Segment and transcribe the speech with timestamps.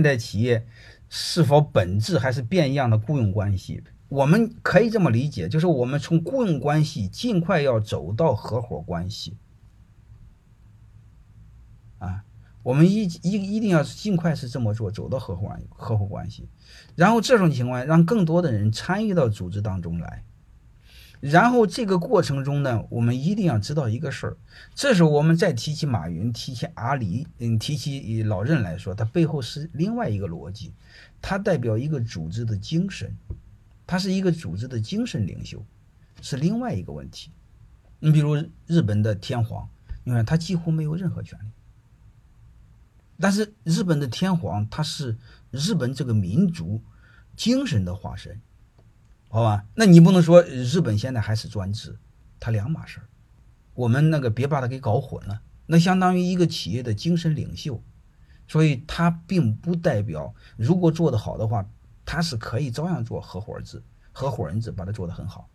[0.00, 0.66] 现代企业
[1.10, 3.84] 是否本质还是变样的雇佣关系？
[4.08, 9.36] 我们可以这么理解，就是我们从雇佣关系尽快要走到合伙关系。
[11.98, 12.24] 啊，
[12.62, 16.48] 我们一一一定要尽快是这么做，走到合伙合伙关系。
[16.96, 20.24] 然后这种情况让更多的人参与到组织当中来。
[21.20, 24.36] 然后这个过程中呢，我们一定要知道一个事儿，
[24.74, 30.72] 这时候我们再提起马云，提起阿里，嗯，提起老任来说，他背后是另外一个逻辑，
[31.20, 33.14] 他代表一个组织的精神，
[33.86, 35.62] 他是一个组织的精神领袖，
[36.22, 37.30] 是另外一个问题。
[37.98, 39.68] 你比如日本的天皇，
[40.04, 41.50] 你看他几乎没有任何权利，
[43.18, 45.18] 但是日本的天皇他是
[45.50, 46.80] 日本这个民族
[47.36, 48.40] 精神的化身。
[49.32, 51.96] 好吧，那你不能说日本现在还是专制，
[52.40, 53.06] 它两码事儿。
[53.74, 57.80] 我们那个别把它给搞混了，那相当于一个企业的精神领袖，
[58.48, 61.64] 所以它并不代表如果做得好的话，
[62.04, 65.48] 它是可以照样做合伙制、合伙人制，把它做得很好。